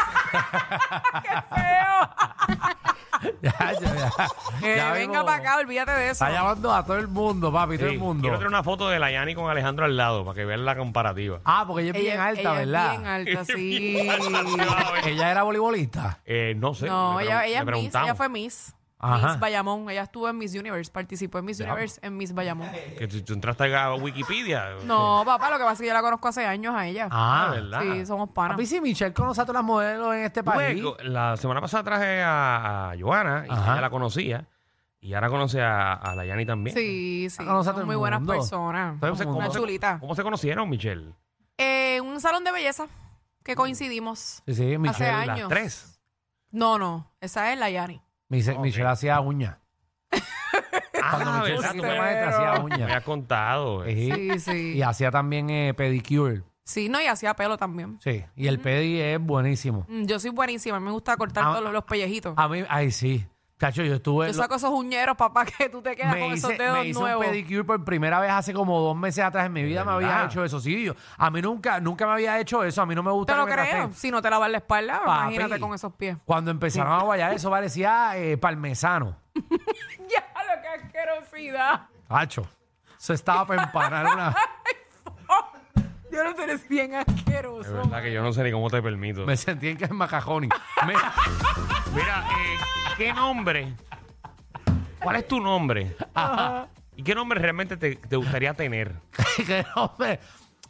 Ya, 3.41 3.53
ya, 3.79 3.95
ya. 3.95 4.11
Que 4.59 4.75
Ya 4.75 4.91
venga 4.93 5.23
para 5.25 5.37
acá, 5.37 5.57
olvídate 5.57 5.91
de 5.91 6.05
eso. 6.05 6.11
Está 6.25 6.31
llamando 6.31 6.73
a 6.73 6.85
todo 6.85 6.97
el 6.97 7.07
mundo, 7.07 7.51
papi, 7.51 7.77
todo 7.77 7.87
el 7.89 7.99
mundo. 7.99 8.21
Quiero 8.21 8.37
tener 8.37 8.47
una 8.47 8.63
foto 8.63 8.89
de 8.89 8.99
la 8.99 9.11
Yani 9.11 9.35
con 9.35 9.49
Alejandro 9.49 9.85
al 9.85 9.95
lado 9.97 10.23
para 10.25 10.35
que 10.35 10.45
vean 10.45 10.65
la 10.65 10.75
comparativa. 10.75 11.39
Ah, 11.45 11.63
porque 11.67 11.83
ella 11.83 11.91
es 11.97 12.03
bien 12.03 12.19
alta, 12.19 12.41
ella 12.41 12.51
¿verdad? 12.53 12.85
Es 12.93 12.97
bien 12.99 13.07
alta, 13.07 13.45
sí. 15.05 15.09
Ella 15.09 15.31
era 15.31 15.43
voleibolista. 15.43 16.19
Eh, 16.25 16.53
no 16.57 16.73
sé. 16.73 16.87
No, 16.87 17.19
le 17.19 17.25
ella, 17.25 17.41
pregun- 17.41 17.45
ella 17.45 17.47
le 17.47 17.53
es 17.53 17.59
Miss, 17.59 17.65
preguntamos. 17.65 18.07
ella 18.07 18.15
fue 18.15 18.29
Miss. 18.29 18.75
Ajá. 19.01 19.29
Miss 19.29 19.39
Bayamón. 19.39 19.89
Ella 19.89 20.03
estuvo 20.03 20.29
en 20.29 20.37
Miss 20.37 20.53
Universe, 20.55 20.91
participó 20.91 21.39
en 21.39 21.45
Miss 21.45 21.59
Universe 21.59 21.99
en 22.03 22.15
Miss 22.17 22.33
Bayamón. 22.33 22.69
Que 22.97 23.07
tú, 23.07 23.21
tú 23.23 23.33
entraste 23.33 23.75
a 23.75 23.93
Wikipedia. 23.95 24.75
No, 24.85 25.23
papá, 25.25 25.49
lo 25.49 25.57
que 25.57 25.63
pasa 25.63 25.73
es 25.73 25.79
que 25.81 25.87
yo 25.87 25.93
la 25.93 26.01
conozco 26.01 26.27
hace 26.27 26.45
años 26.45 26.73
a 26.75 26.85
ella. 26.87 27.07
Ah, 27.11 27.47
Ah, 27.47 27.51
¿verdad? 27.51 27.81
sí, 27.81 28.05
somos 28.05 28.29
panas. 28.29 28.55
Papi, 28.57 28.65
si 28.65 28.79
Michelle 28.81 29.13
conoce 29.13 29.41
a 29.41 29.45
todas 29.45 29.61
las 29.61 29.65
modelos 29.65 30.13
en 30.15 30.21
este 30.23 30.43
país. 30.43 30.83
La 31.03 31.35
semana 31.37 31.61
pasada 31.61 31.83
traje 31.83 32.21
a, 32.21 32.91
a 32.91 32.95
Joana 32.99 33.45
y 33.47 33.51
Ajá. 33.51 33.71
ella 33.73 33.81
la 33.81 33.89
conocía. 33.89 34.47
Y 35.03 35.15
ahora 35.15 35.29
conoce 35.29 35.59
a, 35.61 35.93
a 35.93 36.13
la 36.15 36.25
Yani 36.25 36.45
también. 36.45 36.75
Sí, 36.75 37.27
sí. 37.29 37.37
Conoce 37.43 37.69
a 37.69 37.73
todo 37.73 37.81
Son 37.81 37.81
el 37.81 37.85
muy 37.87 37.95
buenas 37.95 38.19
mundo. 38.19 38.33
personas. 38.33 38.99
Todo 38.99 39.09
el 39.09 39.11
¿Cómo 39.13 39.15
se, 39.17 39.25
mundo. 39.25 39.33
cómo 39.37 39.45
Una 39.47 39.53
se- 39.53 39.59
chulita. 39.59 39.99
cómo 39.99 40.13
se 40.15 40.21
conocieron, 40.23 40.69
Michelle? 40.69 41.15
Eh, 41.57 41.99
un 42.01 42.21
salón 42.21 42.43
de 42.43 42.51
belleza 42.51 42.85
que 43.43 43.55
coincidimos. 43.55 44.43
Sí, 44.45 44.53
sí, 44.53 44.77
Michelle. 44.77 45.09
Hace 45.09 45.25
Las 45.25 45.37
años. 45.37 45.49
tres. 45.49 45.99
No, 46.51 46.77
no, 46.77 47.09
esa 47.19 47.51
es 47.51 47.57
la 47.57 47.71
Yani. 47.71 47.99
Michelle, 48.31 48.57
Ok. 48.57 48.63
Michelle 48.63 48.87
hacía 48.87 49.19
uñas. 49.19 49.57
Cuando 50.11 51.29
Ah, 51.31 51.43
Michelle 51.45 51.81
me, 51.81 51.97
maestra, 51.99 52.29
hacía 52.29 52.53
me 52.53 52.65
uñas. 52.65 52.81
habías 52.83 53.03
contado. 53.03 53.83
eh. 53.85 53.95
Sí. 53.95 54.11
Sí, 54.11 54.39
sí. 54.39 54.77
Y 54.77 54.81
hacía 54.81 55.11
también 55.11 55.49
eh, 55.49 55.73
pedicure. 55.73 56.43
Sí, 56.63 56.87
no, 56.89 57.01
y 57.01 57.07
hacía 57.07 57.33
pelo 57.35 57.57
también. 57.57 57.99
Sí. 58.01 58.23
Y 58.35 58.47
el 58.47 58.59
pedi 58.59 59.01
es 59.01 59.19
buenísimo. 59.19 59.85
Mm, 59.89 60.05
Yo 60.05 60.19
soy 60.19 60.29
buenísima, 60.29 60.79
me 60.79 60.91
gusta 60.91 61.17
cortar 61.17 61.43
Ah, 61.45 61.49
todos 61.51 61.63
los, 61.63 61.73
los 61.73 61.83
pellejitos. 61.83 62.33
A 62.37 62.47
mí, 62.47 62.63
ay, 62.69 62.91
sí. 62.91 63.25
Cacho, 63.61 63.83
yo 63.83 63.93
estuve. 63.93 64.25
Yo 64.25 64.33
saco 64.33 64.55
esos 64.55 64.71
uñeros, 64.71 65.15
papá, 65.15 65.45
que 65.57 65.69
tú 65.69 65.83
te 65.83 65.95
quedas 65.95 66.15
con 66.15 66.23
hice, 66.23 66.47
esos 66.47 66.57
dedos 66.57 66.79
me 66.79 66.87
hice 66.87 66.99
nuevos. 66.99 67.23
un 67.23 67.31
pedicure 67.31 67.63
por 67.63 67.85
primera 67.85 68.19
vez 68.19 68.31
hace 68.31 68.55
como 68.55 68.79
dos 68.79 68.95
meses 68.95 69.23
atrás 69.23 69.45
en 69.45 69.53
mi 69.53 69.61
vida. 69.61 69.85
Me 69.85 69.91
había 69.91 70.25
hecho 70.25 70.43
eso. 70.43 70.59
Sí, 70.59 70.83
yo, 70.83 70.95
a 71.15 71.29
mí 71.29 71.43
nunca, 71.43 71.79
nunca 71.79 72.07
me 72.07 72.13
había 72.13 72.39
hecho 72.39 72.63
eso. 72.63 72.81
A 72.81 72.87
mí 72.87 72.95
no 72.95 73.03
me 73.03 73.11
gusta 73.11 73.33
Te 73.33 73.37
lo 73.39 73.45
que 73.45 73.55
me 73.55 73.69
creo. 73.69 73.91
Si 73.93 74.09
no 74.09 74.19
te 74.19 74.31
lavas 74.31 74.49
la 74.49 74.57
espalda, 74.57 75.03
Papi. 75.05 75.35
imagínate 75.35 75.59
con 75.59 75.75
esos 75.75 75.93
pies. 75.93 76.17
Cuando 76.25 76.49
empezaron 76.49 76.91
a 76.91 77.03
guayar 77.03 77.33
eso 77.35 77.51
parecía 77.51 78.17
eh, 78.17 78.35
parmesano. 78.35 79.15
Ya, 80.09 80.25
lo 80.43 80.61
que 80.61 80.67
asquerosidad. 80.67 81.87
Hacho. 82.09 82.49
Se 82.97 83.13
estaba 83.13 83.45
para 83.45 83.63
empanar 83.63 84.07
una. 84.11 84.35
Yo 86.11 86.23
no 86.23 86.43
eres 86.43 86.67
bien 86.67 86.93
Es 86.93 87.07
asqueroso. 87.07 87.73
verdad 87.73 88.01
que 88.03 88.11
yo 88.11 88.21
no 88.21 88.33
sé 88.33 88.43
ni 88.43 88.51
cómo 88.51 88.69
te 88.69 88.81
permito. 88.81 89.25
Me 89.25 89.37
sentí 89.37 89.69
en 89.69 89.77
que 89.77 89.85
es 89.85 89.91
macajoni. 89.91 90.49
Mira, 91.93 92.25
eh, 92.29 92.57
¿qué 92.97 93.13
nombre? 93.13 93.73
¿Cuál 95.01 95.15
es 95.15 95.27
tu 95.27 95.39
nombre? 95.39 95.95
¿Y 96.95 97.03
qué 97.03 97.15
nombre 97.15 97.39
realmente 97.39 97.77
te, 97.77 97.95
te 97.95 98.15
gustaría 98.15 98.53
tener? 98.53 98.93
que 99.47 99.65
hombre. 99.75 100.19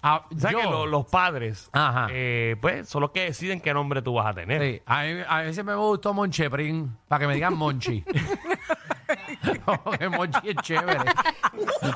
Ah, 0.04 0.26
O 0.36 0.40
sea 0.40 0.52
yo- 0.52 0.58
que 0.60 0.64
lo- 0.66 0.86
los 0.88 1.06
padres, 1.06 1.70
Ajá. 1.74 2.08
eh, 2.10 2.56
pues, 2.60 2.90
son 2.90 3.02
los 3.02 3.12
que 3.12 3.26
deciden 3.26 3.62
qué 3.62 3.72
nombre 3.72 4.02
tú 4.02 4.14
vas 4.16 4.26
a 4.28 4.34
tener. 4.34 4.60
Sí, 4.62 4.82
a 4.86 5.04
mí, 5.04 5.20
a 5.28 5.42
mí 5.44 5.54
siempre 5.54 5.76
me 5.76 5.82
gustó 5.82 6.12
Moncheprin, 6.14 6.98
para 7.08 7.20
que 7.20 7.28
me 7.28 7.36
digan 7.36 7.56
Monchi. 7.56 8.04
como 9.66 9.92
que 9.98 10.10
Monchi 10.10 10.50
es 10.50 10.56
chévere. 10.58 11.00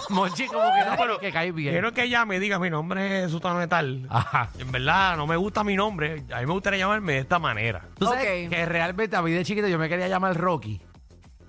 Monchi 0.10 0.48
como 0.48 0.64
que, 0.74 0.90
no, 0.90 0.96
pero 0.98 1.20
que 1.20 1.32
cae 1.32 1.52
bien. 1.52 1.74
Quiero 1.74 1.92
que 1.94 2.04
ella 2.04 2.26
me 2.26 2.40
diga 2.40 2.60
mi 2.60 2.70
nombre 2.70 3.24
es 3.24 3.32
Sutano 3.32 3.60
de 3.60 3.68
tal. 3.68 4.08
Ajá. 4.10 4.50
En 4.60 4.72
verdad, 4.72 5.18
no 5.18 5.28
me 5.28 5.36
gusta 5.36 5.64
mi 5.64 5.76
nombre. 5.76 6.24
A 6.34 6.40
mí 6.40 6.46
me 6.46 6.54
gustaría 6.54 6.80
llamarme 6.80 7.14
de 7.14 7.20
esta 7.20 7.40
manera. 7.40 7.82
Tú 7.98 8.06
sabes 8.06 8.46
Ok. 8.48 8.50
que 8.54 8.66
realmente 8.66 9.16
a 9.16 9.22
mí 9.22 9.32
de 9.32 9.44
chiquito 9.44 9.68
yo 9.68 9.78
me 9.80 9.90
quería 9.90 10.08
llamar 10.08 10.36
Rocky. 10.38 10.82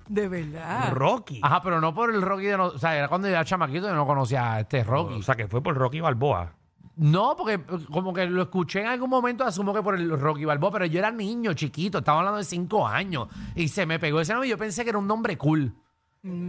De 0.07 0.27
verdad. 0.29 0.91
Rocky. 0.93 1.41
Ajá, 1.43 1.61
pero 1.61 1.81
no 1.81 1.93
por 1.93 2.13
el 2.13 2.21
Rocky 2.21 2.45
de... 2.45 2.57
no- 2.57 2.67
o 2.67 2.77
sea, 2.77 2.95
era 2.97 3.07
cuando 3.09 3.27
yo 3.27 3.33
era 3.33 3.43
chamaquito 3.43 3.89
y 3.89 3.93
no 3.93 4.05
conocía 4.07 4.53
a 4.53 4.59
este 4.61 4.83
Rocky. 4.83 5.15
O 5.15 5.21
sea, 5.23 5.35
que 5.35 5.47
fue 5.47 5.61
por 5.61 5.75
Rocky 5.75 5.99
Balboa. 5.99 6.53
No, 6.95 7.35
porque 7.37 7.53
eh, 7.55 7.85
como 7.91 8.11
que 8.11 8.25
lo 8.25 8.41
escuché 8.41 8.81
en 8.81 8.87
algún 8.87 9.09
momento, 9.09 9.43
asumo 9.43 9.71
que 9.73 9.83
por 9.83 9.93
el 9.95 10.17
Rocky 10.19 10.45
Balboa, 10.45 10.71
pero 10.71 10.85
yo 10.87 10.97
era 10.97 11.11
niño, 11.11 11.53
chiquito, 11.53 11.99
estaba 11.99 12.19
hablando 12.19 12.39
de 12.39 12.43
cinco 12.43 12.87
años, 12.87 13.27
y 13.53 13.67
se 13.67 13.85
me 13.85 13.99
pegó 13.99 14.19
ese 14.19 14.33
nombre 14.33 14.47
y 14.47 14.49
yo 14.51 14.57
pensé 14.57 14.83
que 14.83 14.89
era 14.89 14.97
un 14.97 15.05
nombre 15.05 15.37
cool. 15.37 15.75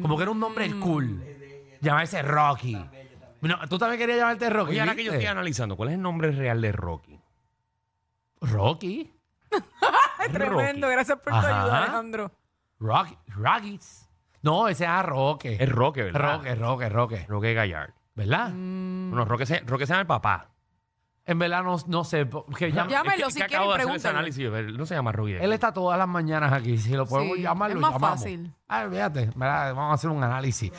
Como 0.03 0.17
que 0.17 0.23
era 0.23 0.31
un 0.31 0.41
nombre 0.41 0.71
cool. 0.81 1.23
Llamarse 1.81 2.23
Rocky. 2.23 2.77
No, 3.41 3.57
tú 3.69 3.79
también 3.79 3.99
querías 4.01 4.19
llamarte 4.19 4.51
Rocky. 4.51 4.71
Oye, 4.73 4.81
ahora 4.81 4.95
que 4.97 5.05
yo 5.05 5.13
¿viste? 5.13 5.25
estoy 5.25 5.31
analizando, 5.33 5.77
¿cuál 5.77 5.91
es 5.91 5.95
el 5.95 6.03
nombre 6.03 6.33
real 6.33 6.61
de 6.61 6.73
Rocky? 6.73 7.21
Rocky. 8.41 9.13
Tremendo. 10.33 10.87
Rocky. 10.87 10.95
Gracias 10.95 11.19
por 11.21 11.33
tu 11.33 11.39
Ajá. 11.39 11.63
ayuda, 11.63 11.79
Alejandro. 11.79 12.33
Rocky. 12.81 13.17
Rockies. 13.29 14.09
No, 14.43 14.69
ese 14.69 14.85
era 14.85 15.03
Roque. 15.03 15.57
Es 15.61 15.69
Roque, 15.69 16.05
¿verdad? 16.05 16.37
Roque, 16.37 16.55
Roque, 16.55 16.89
Roque. 16.89 17.27
Roque 17.29 17.55
Gallard. 17.55 17.91
¿Verdad? 18.15 18.51
Mm. 18.53 19.11
Bueno, 19.11 19.25
Roque 19.25 19.47
se, 19.47 19.61
Roque 19.61 19.87
se 19.87 19.93
llama 19.93 20.01
el 20.03 20.07
papá. 20.07 20.51
En 21.29 21.39
verdad 21.39 21.63
no, 21.63 21.77
no 21.87 22.05
sé. 22.05 22.27
porque 22.27 22.73
ya- 22.73 22.87
Llámelo 22.89 23.27
Es 23.29 23.35
que- 23.35 23.41
si 23.41 23.41
que 23.43 23.47
quiere 23.47 23.57
acabo 23.65 23.75
de 23.77 23.83
hacer 23.83 23.97
ese 23.97 24.09
análisis. 24.09 24.51
No 24.79 24.87
se 24.87 24.95
llama 24.95 25.13
Rocky. 25.13 25.35
Él 25.35 25.53
está 25.53 25.73
todas 25.73 25.99
las 25.99 26.09
mañanas 26.09 26.53
aquí. 26.53 26.77
Si 26.79 26.91
lo 26.95 27.07
podemos 27.07 27.37
Sí, 27.37 27.43
llamar, 27.43 27.71
es 27.71 27.75
lo 27.77 27.81
más 27.83 27.93
llamamos. 27.93 28.19
fácil. 28.21 28.53
Ah, 28.67 28.87
fíjate, 28.91 29.31
¿verdad? 29.37 29.75
vamos 29.75 29.91
a 29.93 29.95
hacer 29.95 30.11
un 30.11 30.25
análisis. 30.25 30.73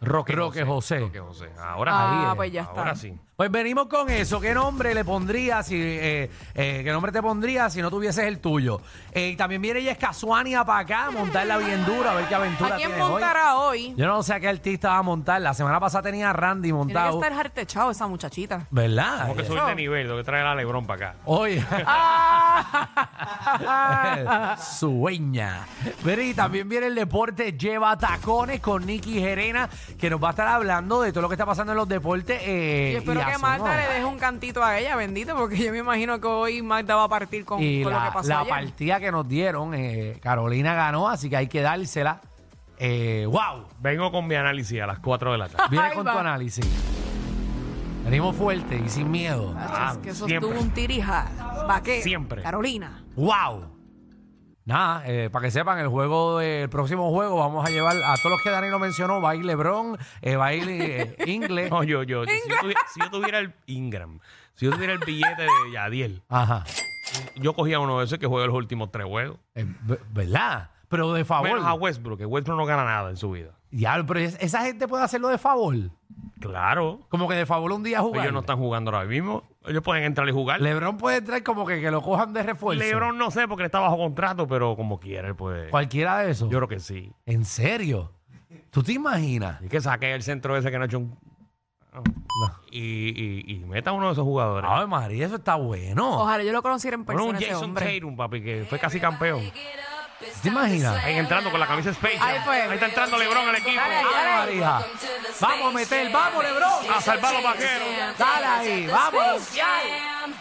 Roque, 0.00 0.34
Roque 0.34 0.64
José. 0.64 1.00
Roque 1.00 1.18
José. 1.20 1.50
Ahora 1.58 1.92
Ah, 1.94 2.28
sí. 2.30 2.36
pues 2.36 2.52
ya 2.52 2.60
está. 2.62 2.78
Ahora 2.80 2.94
sí. 2.94 3.18
Pues 3.36 3.50
venimos 3.50 3.88
con 3.88 4.08
eso. 4.10 4.40
¿Qué 4.40 4.54
nombre 4.54 4.94
le 4.94 5.04
pondrías 5.04 5.66
si, 5.66 5.74
eh, 5.76 6.30
eh, 6.54 6.82
qué 6.84 6.92
nombre 6.92 7.10
te 7.10 7.20
pondrías 7.20 7.72
si 7.72 7.82
no 7.82 7.90
tuvieses 7.90 8.24
el 8.26 8.38
tuyo? 8.38 8.80
Eh, 9.10 9.30
y 9.30 9.36
también 9.36 9.60
viene 9.60 9.80
ella 9.80 9.96
Casuania 9.96 10.64
para 10.64 10.78
acá, 10.80 11.06
a 11.06 11.10
montarla 11.10 11.58
bien 11.58 11.84
dura, 11.84 12.12
a 12.12 12.14
ver 12.14 12.28
qué 12.28 12.34
aventura 12.36 12.74
¿A 12.74 12.76
quién 12.76 12.96
montará 12.96 13.56
hoy? 13.56 13.92
Yo 13.96 14.06
no 14.06 14.22
sé 14.22 14.34
a 14.34 14.40
qué 14.40 14.48
artista 14.48 14.90
va 14.90 14.98
a 14.98 15.02
montar. 15.02 15.40
La 15.40 15.52
semana 15.52 15.80
pasada 15.80 16.02
tenía 16.02 16.30
a 16.30 16.32
Randy 16.32 16.68
Tiene 16.68 16.78
que 16.78 16.84
montado. 16.94 17.20
estar 17.20 17.34
jartechado 17.34 17.90
esa 17.90 18.06
muchachita. 18.06 18.68
¿Verdad? 18.70 19.22
Tengo 19.22 19.34
que 19.36 19.44
subir 19.46 19.62
de 19.64 19.74
nivel. 19.74 20.06
Tengo 20.06 20.18
que 20.18 20.24
traer 20.24 20.46
a 20.46 20.54
Lebron 20.54 20.86
para 20.86 21.08
acá. 21.10 21.18
Oye. 21.24 21.64
Ah. 21.86 23.26
Sueña. 24.78 25.66
Mira, 26.04 26.22
y 26.22 26.34
también 26.34 26.68
viene 26.68 26.86
el 26.86 26.94
deporte 26.94 27.52
Lleva 27.52 27.98
Tacones 27.98 28.60
con 28.60 28.86
Nicky 28.86 29.18
Gerena, 29.18 29.68
que 29.98 30.08
nos 30.08 30.22
va 30.22 30.28
a 30.28 30.30
estar 30.30 30.46
hablando 30.46 31.02
de 31.02 31.10
todo 31.12 31.22
lo 31.22 31.28
que 31.28 31.34
está 31.34 31.46
pasando 31.46 31.72
en 31.72 31.78
los 31.78 31.88
deportes. 31.88 32.40
eh, 32.44 32.90
y 32.94 32.96
espero 32.96 33.23
que 33.32 33.38
Magda 33.38 33.70
¿no? 33.70 33.76
le 33.76 33.88
deje 33.94 34.04
un 34.04 34.18
cantito 34.18 34.62
a 34.62 34.78
ella, 34.78 34.96
bendito, 34.96 35.34
porque 35.36 35.56
yo 35.56 35.72
me 35.72 35.78
imagino 35.78 36.20
que 36.20 36.26
hoy 36.26 36.62
Magda 36.62 36.94
va 36.96 37.04
a 37.04 37.08
partir 37.08 37.44
con, 37.44 37.62
Y 37.62 37.82
con 37.82 37.92
lo 37.92 37.98
la, 37.98 38.06
que 38.06 38.12
pasó 38.12 38.28
la 38.28 38.40
ayer. 38.40 38.50
partida 38.50 39.00
que 39.00 39.10
nos 39.12 39.28
dieron, 39.28 39.74
eh, 39.74 40.18
Carolina 40.22 40.74
ganó, 40.74 41.08
así 41.08 41.28
que 41.30 41.36
hay 41.36 41.46
que 41.48 41.60
dársela. 41.62 42.20
Eh, 42.78 43.24
¡Wow! 43.28 43.66
Vengo 43.80 44.10
con 44.10 44.26
mi 44.26 44.34
análisis 44.34 44.80
a 44.80 44.86
las 44.86 44.98
4 44.98 45.32
de 45.32 45.38
la 45.38 45.48
tarde. 45.48 45.64
Viene 45.70 45.92
con 45.94 46.06
va. 46.06 46.12
tu 46.12 46.18
análisis. 46.18 46.66
Venimos 48.04 48.36
fuerte 48.36 48.82
y 48.84 48.88
sin 48.88 49.10
miedo. 49.10 49.54
Ah, 49.56 49.92
es 49.92 49.98
que 49.98 50.10
eso 50.10 50.26
siempre. 50.26 50.50
estuvo 50.50 50.62
un 50.62 50.74
tirija. 50.74 51.30
Vaquero. 51.66 52.02
Siempre. 52.02 52.42
Carolina. 52.42 53.02
¡Wow! 53.16 53.73
Nada, 54.66 55.02
eh, 55.06 55.28
para 55.30 55.44
que 55.44 55.50
sepan, 55.50 55.78
el 55.78 55.88
juego 55.88 56.38
del 56.38 56.70
próximo 56.70 57.10
juego 57.10 57.36
vamos 57.36 57.66
a 57.66 57.70
llevar 57.70 57.96
a 57.96 58.14
todos 58.16 58.30
los 58.32 58.42
que 58.42 58.48
Danilo 58.50 58.78
mencionó, 58.78 59.20
va 59.20 59.30
a 59.30 59.34
ir 59.36 59.44
Lebron, 59.44 59.98
eh, 60.22 60.36
va 60.36 60.46
a 60.46 60.54
ir 60.54 60.64
eh, 60.68 61.16
Ingle. 61.26 61.68
No, 61.70 61.82
yo, 61.82 62.02
yo. 62.02 62.24
Si 62.24 62.30
yo, 62.48 62.56
tuviera, 62.60 62.80
si 62.94 63.00
yo 63.00 63.10
tuviera 63.10 63.38
el 63.40 63.52
Ingram, 63.66 64.20
si 64.54 64.64
yo 64.64 64.72
tuviera 64.72 64.94
el 64.94 65.00
billete 65.00 65.42
de 65.42 65.48
Yadiel, 65.74 66.22
Ajá. 66.30 66.64
yo 67.36 67.52
cogía 67.54 67.78
uno 67.78 67.98
de 67.98 68.06
esos 68.06 68.18
que 68.18 68.26
juega 68.26 68.46
los 68.46 68.56
últimos 68.56 68.90
tres 68.90 69.06
juegos. 69.06 69.38
Eh, 69.54 69.66
¿Verdad? 70.12 70.70
Pero 70.88 71.12
de 71.12 71.24
favor. 71.26 71.50
Menos 71.50 71.66
a 71.66 71.74
Westbrook, 71.74 72.18
que 72.18 72.26
Westbrook 72.26 72.56
no 72.58 72.64
gana 72.64 72.84
nada 72.84 73.10
en 73.10 73.16
su 73.18 73.30
vida. 73.32 73.50
Diablo, 73.70 74.06
pero 74.06 74.20
es- 74.20 74.38
esa 74.40 74.62
gente 74.62 74.88
puede 74.88 75.02
hacerlo 75.04 75.28
de 75.28 75.36
favor. 75.38 75.74
Claro. 76.40 77.00
Como 77.08 77.28
que 77.28 77.34
de 77.34 77.46
favor 77.46 77.72
un 77.72 77.82
día 77.82 78.00
jugar. 78.00 78.22
Ellos 78.22 78.32
no 78.32 78.40
están 78.40 78.58
jugando 78.58 78.90
ahora 78.92 79.04
mismo. 79.06 79.42
Ellos 79.66 79.82
pueden 79.82 80.04
entrar 80.04 80.28
y 80.28 80.32
jugar. 80.32 80.60
Lebron 80.60 80.98
puede 80.98 81.18
entrar 81.18 81.42
como 81.42 81.64
que, 81.66 81.80
que 81.80 81.90
lo 81.90 82.02
cojan 82.02 82.32
de 82.32 82.42
refuerzo. 82.42 82.82
Lebron 82.82 83.16
no 83.16 83.30
sé 83.30 83.48
porque 83.48 83.62
él 83.62 83.66
está 83.66 83.80
bajo 83.80 83.96
contrato, 83.96 84.46
pero 84.46 84.76
como 84.76 85.00
quiera 85.00 85.28
él 85.28 85.34
puede. 85.34 85.70
Cualquiera 85.70 86.18
de 86.18 86.32
esos. 86.32 86.50
Yo 86.50 86.58
creo 86.58 86.68
que 86.68 86.80
sí. 86.80 87.12
¿En 87.24 87.44
serio? 87.44 88.12
¿Tú 88.70 88.82
te 88.82 88.92
imaginas? 88.92 89.62
Y 89.62 89.68
que 89.68 89.80
saque 89.80 90.12
el 90.12 90.22
centro 90.22 90.56
ese 90.56 90.70
que 90.70 90.76
no 90.78 90.84
ha 90.84 90.86
hecho 90.86 90.98
un. 90.98 91.18
Y, 92.72 92.80
y, 92.80 93.54
y 93.54 93.58
meta 93.60 93.92
uno 93.92 94.06
de 94.06 94.12
esos 94.12 94.24
jugadores. 94.24 94.68
Ay, 94.72 94.86
María, 94.88 95.26
eso 95.26 95.36
está 95.36 95.54
bueno. 95.54 96.22
Ojalá 96.22 96.42
yo 96.42 96.52
lo 96.52 96.60
conociera 96.60 96.96
en 96.96 97.04
Bueno, 97.04 97.20
persona 97.20 97.38
un 97.38 97.42
ese 97.42 97.52
Jason 97.52 97.70
hombre. 97.70 97.94
Tatum, 97.94 98.16
papi, 98.16 98.42
que 98.42 98.66
fue 98.68 98.78
casi 98.80 98.98
campeón. 98.98 99.42
¿Te 100.42 100.48
imaginas? 100.48 101.02
Ahí 101.04 101.16
entrando 101.16 101.50
con 101.50 101.60
la 101.60 101.66
camisa 101.66 101.90
Space. 101.90 102.18
Ahí 102.20 102.40
fue. 102.44 102.62
Ahí 102.62 102.74
está 102.74 102.86
entrando 102.86 103.16
LeBron 103.18 103.48
al 103.48 103.56
equipo. 103.56 103.80
Dale. 103.80 104.36
María. 104.36 104.80
Vamos 105.40 105.68
a 105.68 105.70
meter, 105.74 106.12
vamos, 106.12 106.44
Lebron. 106.44 106.90
A 106.94 107.00
salvar 107.00 107.30
a 107.30 107.34
los 107.34 107.42
vaqueros. 107.42 107.88
Dale 108.18 108.46
ahí, 108.46 108.86
vamos. 108.86 109.48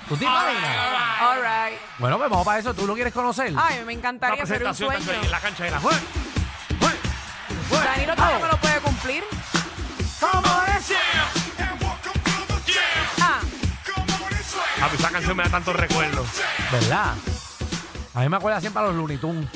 ¿Tú 0.07 0.17
te 0.17 0.25
imaginas? 0.25 0.77
All 1.21 1.41
right. 1.41 1.79
Bueno, 1.99 2.17
pues 2.17 2.29
vamos 2.29 2.45
para 2.45 2.59
eso. 2.59 2.73
¿Tú 2.73 2.85
lo 2.87 2.93
quieres 2.95 3.13
conocer? 3.13 3.53
Ay, 3.57 3.83
me 3.85 3.93
encantaría 3.93 4.45
ser 4.45 4.63
un 4.63 4.69
presentación 4.71 5.03
sueño. 5.03 5.23
en 5.23 5.31
la 5.31 5.39
cancha 5.39 5.63
de 5.63 5.71
la. 5.71 5.79
¡Jue! 5.79 5.93
¡Jue! 7.69 7.79
Danilo 7.79 8.15
todavía 8.15 8.39
me 8.39 8.47
lo 8.47 8.57
puede 8.57 8.79
cumplir. 8.81 9.23
¿Cómo 10.19 10.63
es? 10.77 10.93
Ah, 13.21 13.39
Papi, 14.79 14.95
esa 14.95 15.09
canción 15.11 15.37
me 15.37 15.43
da 15.43 15.49
tantos 15.49 15.75
recuerdos. 15.75 16.27
¿Verdad? 16.71 17.13
A 18.15 18.21
mí 18.21 18.29
me 18.29 18.37
acuerda 18.37 18.61
siempre 18.61 18.81
a 18.81 18.85
los 18.85 18.95
Looney 18.95 19.17
Tunes. 19.17 19.49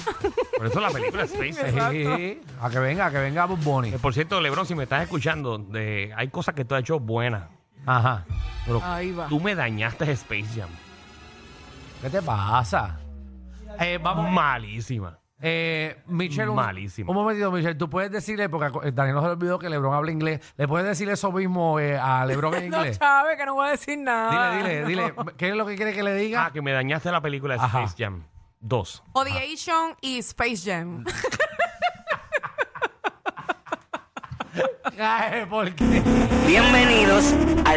Por 0.58 0.66
eso 0.66 0.80
la 0.80 0.90
película 0.90 1.24
Space. 1.24 1.54
Sí, 1.54 2.42
a 2.60 2.70
que 2.70 2.80
venga, 2.80 3.06
a 3.06 3.12
que 3.12 3.20
venga 3.20 3.46
Bob 3.46 3.60
Bunny. 3.60 3.90
Eh, 3.90 4.00
Por 4.00 4.14
cierto, 4.14 4.42
Lebron, 4.42 4.66
si 4.66 4.74
me 4.74 4.84
estás 4.84 5.04
escuchando, 5.04 5.58
de, 5.60 6.12
hay 6.16 6.30
cosas 6.30 6.56
que 6.56 6.66
tú 6.66 6.74
has 6.74 6.82
hecho 6.82 7.00
buenas. 7.00 7.44
Ajá. 7.86 8.26
Pero 8.66 8.82
Ahí 8.84 9.12
va. 9.12 9.28
tú 9.28 9.40
me 9.40 9.54
dañaste 9.56 10.12
Space 10.12 10.48
Jam. 10.56 10.70
¿Qué 12.02 12.10
te 12.10 12.22
pasa? 12.22 13.00
Eh, 13.80 14.00
vamos. 14.02 14.32
Malísima. 14.32 15.20
Eh, 15.40 16.02
Michelle, 16.08 16.50
un, 16.50 16.56
Malísimo. 16.56 17.12
un 17.12 17.16
momentito, 17.18 17.52
Michelle, 17.52 17.76
tú 17.76 17.88
puedes 17.88 18.10
decirle, 18.12 18.50
porque 18.50 18.92
Daniel 18.92 19.16
no 19.16 19.22
se 19.22 19.28
le 19.28 19.34
olvidó 19.34 19.60
que 19.60 19.70
LeBron 19.70 19.94
habla 19.94 20.12
inglés, 20.12 20.42
¿le 20.58 20.68
puedes 20.68 20.88
decir 20.88 21.08
eso 21.10 21.32
mismo 21.32 21.80
eh, 21.80 21.96
a 21.96 22.26
LeBron 22.26 22.56
en 22.56 22.60
No, 22.72 22.78
inglés? 22.78 22.98
Chávez, 22.98 23.38
que 23.38 23.46
no 23.46 23.54
voy 23.54 23.68
a 23.68 23.72
decir 23.72 24.00
nada. 24.00 24.58
Dile, 24.58 24.84
dile, 24.84 24.86
dile, 24.88 25.14
¿qué 25.38 25.50
es 25.50 25.56
lo 25.56 25.68
que 25.68 25.76
quiere 25.76 25.94
que 25.94 26.02
le 26.02 26.16
diga? 26.16 26.46
Ah, 26.48 26.52
que 26.52 26.64
me 26.64 26.72
dañaste 26.72 27.12
la 27.12 27.22
película 27.22 27.54
de 27.54 27.60
Ajá. 27.60 27.84
Space 27.84 28.04
Jam 28.04 28.24
2. 28.68 29.04
Odiation 29.14 29.96
y 30.02 30.18
Space 30.20 30.58
Jam. 30.66 31.06
Ay, 35.00 35.46
¿Por 35.46 35.74
qué? 35.76 36.02
Bienvenidos 36.48 37.34
al 37.34 37.64